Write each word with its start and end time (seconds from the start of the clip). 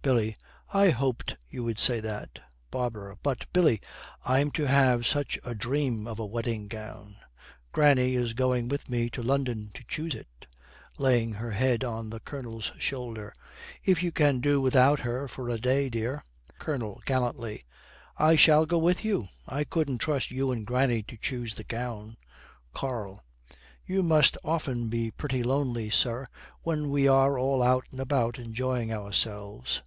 BILLY. 0.00 0.36
'I 0.72 0.90
hoped 0.90 1.36
you 1.50 1.62
would 1.64 1.78
say 1.78 2.00
that.' 2.00 2.38
BARBARA. 2.70 3.18
'But, 3.22 3.44
Billy, 3.52 3.82
I'm 4.24 4.50
to 4.52 4.64
have 4.66 5.06
such 5.06 5.38
a 5.44 5.54
dream 5.54 6.06
of 6.06 6.18
a 6.18 6.24
wedding 6.24 6.66
gown. 6.66 7.16
Granny 7.72 8.14
is 8.14 8.32
going 8.32 8.68
with 8.68 8.88
me 8.88 9.10
to 9.10 9.22
London, 9.22 9.70
to 9.74 9.84
choose 9.84 10.14
it' 10.14 10.46
laying 10.96 11.34
her 11.34 11.50
head 11.50 11.84
on 11.84 12.08
the 12.08 12.20
Colonel's 12.20 12.72
shoulder 12.78 13.34
'if 13.84 14.02
you 14.02 14.10
can 14.10 14.40
do 14.40 14.62
without 14.62 15.00
her 15.00 15.28
for 15.28 15.50
a 15.50 15.58
day, 15.58 15.90
dear.' 15.90 16.24
COLONEL, 16.58 17.02
gallantly, 17.04 17.64
'I 18.16 18.34
shall 18.36 18.64
go 18.64 18.78
with 18.78 19.04
you, 19.04 19.26
I 19.46 19.64
couldn't 19.64 19.98
trust 19.98 20.30
you 20.30 20.52
and 20.52 20.64
granny 20.64 21.02
to 21.02 21.18
choose 21.18 21.54
the 21.56 21.64
gown.' 21.64 22.16
KARL. 22.72 23.22
'You 23.84 24.02
must 24.02 24.38
often 24.42 24.88
be 24.88 25.10
pretty 25.10 25.42
lonely, 25.42 25.90
sir, 25.90 26.24
when 26.62 26.88
we 26.88 27.06
are 27.06 27.38
all 27.38 27.62
out 27.62 27.84
and 27.90 28.00
about 28.00 28.38
enjoying 28.38 28.90
ourselves.' 28.90 29.82